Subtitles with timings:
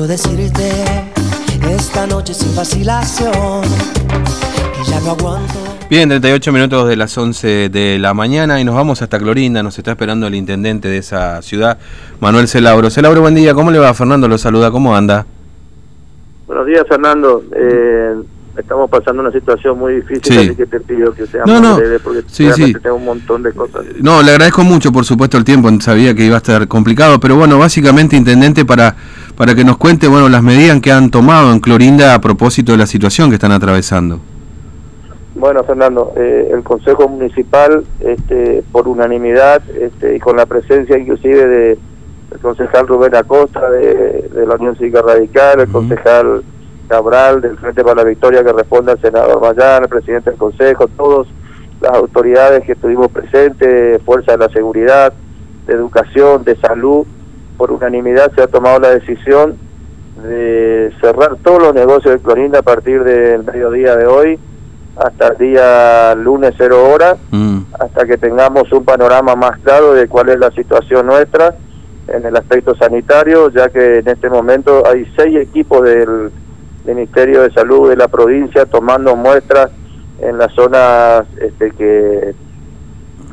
[0.00, 0.72] decirte
[1.70, 3.62] esta noche sin vacilación
[4.74, 5.52] que ya no aguanto.
[5.90, 9.62] Bien, 38 minutos de las 11 de la mañana y nos vamos hasta Clorinda.
[9.62, 11.76] Nos está esperando el intendente de esa ciudad,
[12.20, 12.88] Manuel Celauro.
[12.88, 13.52] Celauro, buen día.
[13.52, 13.92] ¿Cómo le va?
[13.92, 14.70] Fernando lo saluda.
[14.70, 15.26] ¿Cómo anda?
[16.46, 17.44] Buenos días, Fernando.
[17.54, 18.14] Eh,
[18.56, 20.38] estamos pasando una situación muy difícil, Sí.
[20.38, 21.76] así que te pido que seamos No, no.
[21.76, 22.72] breves porque Sí, sí.
[22.82, 23.84] tengo un montón de cosas.
[24.00, 25.70] No, le agradezco mucho, por supuesto, el tiempo.
[25.80, 28.94] Sabía que iba a estar complicado, pero bueno, básicamente, intendente, para,
[29.36, 32.78] para que nos cuente, bueno, las medidas que han tomado en Clorinda a propósito de
[32.78, 34.20] la situación que están atravesando.
[35.34, 41.46] Bueno, Fernando, eh, el Consejo Municipal, este, por unanimidad este, y con la presencia inclusive
[41.46, 41.78] de
[42.32, 45.72] el concejal Rubén Acosta de, de la Unión Cívica Radical, el Ujú.
[45.80, 46.42] concejal
[46.88, 50.88] Cabral del Frente para la Victoria que responde al senador Mayán, el presidente del Consejo,
[50.88, 51.28] todos
[51.80, 55.12] las autoridades que estuvimos presentes, Fuerza de la Seguridad,
[55.66, 57.06] de Educación, de Salud,
[57.56, 59.56] por unanimidad se ha tomado la decisión
[60.22, 64.38] de cerrar todos los negocios de Clorinda a partir del mediodía de hoy
[64.96, 70.06] hasta el día lunes cero hora, Mm, hasta que tengamos un panorama más claro de
[70.06, 71.54] cuál es la situación nuestra
[72.08, 76.30] en el aspecto sanitario, ya que en este momento hay seis equipos del
[76.84, 79.70] Ministerio de Salud de la provincia tomando muestras
[80.20, 82.34] en las zonas este, que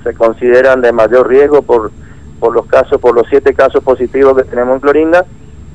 [0.03, 1.91] se consideran de mayor riesgo por,
[2.39, 5.25] por los casos, por los siete casos positivos que tenemos en Clorinda,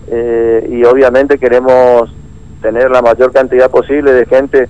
[0.08, 2.10] eh, y obviamente queremos
[2.62, 4.68] tener la mayor cantidad posible de gente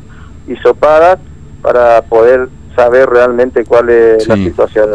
[0.49, 1.19] hisopada
[1.63, 4.91] para poder saber realmente cuál es la situación.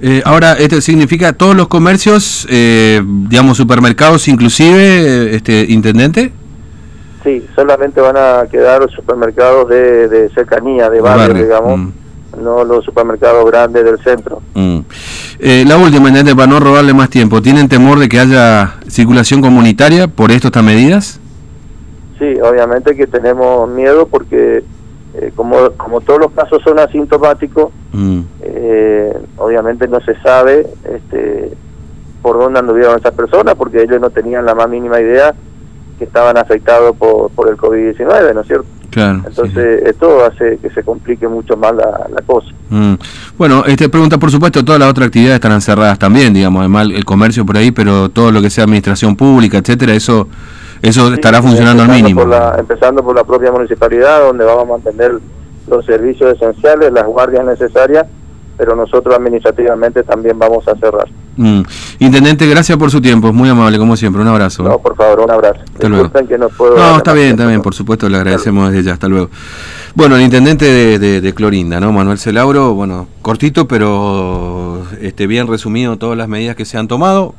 [0.00, 6.32] Eh, ahora, ¿esto significa todos los comercios, eh, digamos, supermercados inclusive, eh, este intendente?
[7.26, 11.92] Sí, solamente van a quedar supermercados de, de cercanía, de barrio, Barrio, digamos, mm.
[12.42, 14.40] no los supermercados grandes del centro.
[14.54, 14.78] Mm.
[15.40, 20.06] Eh, la última, para no robarle más tiempo, ¿tienen temor de que haya circulación comunitaria
[20.06, 21.20] por esto, estas medidas?
[22.20, 24.62] Sí, obviamente que tenemos miedo porque
[25.14, 31.50] eh, como, como todos los casos son asintomáticos, Mm, eh, obviamente no se sabe este,
[32.20, 35.34] por dónde anduvieron esas personas porque ellos no tenían la más mínima idea
[35.98, 38.66] que estaban afectados por, por el COVID-19, ¿no es cierto?
[38.90, 39.18] claro.
[39.20, 39.24] sí.
[39.28, 42.48] Entonces esto hace que se complique mucho más la, la cosa.
[42.70, 42.94] Mm.
[43.36, 47.04] Bueno, este pregunta, por supuesto, todas las otras actividades están cerradas también, digamos, además el
[47.04, 50.28] comercio por ahí, pero todo lo que sea administración pública, etcétera, eso
[50.82, 52.20] eso estará funcionando al mínimo.
[52.22, 55.18] por la- empezando por la propia municipalidad, donde vamos a mantener
[55.68, 58.06] los servicios esenciales, las guardias necesarias,
[58.56, 61.08] pero nosotros administrativamente también vamos a cerrar.
[61.36, 61.60] Mm.
[61.98, 64.62] Intendente, gracias por su tiempo, es muy amable, como siempre, un abrazo.
[64.62, 65.60] No, por favor, un abrazo.
[65.74, 66.04] Hasta luego.
[66.04, 66.74] Disculpen que no puedo...
[66.76, 69.30] No, darle está bien, está bien, por supuesto, le agradecemos desde ya, hasta luego.
[69.94, 71.92] Bueno, el intendente de, de- de Clorinda, ¿no?
[71.92, 77.34] Manuel Celauro, bueno, cortito, pero este, bien resumido todas las medidas que se han tomado.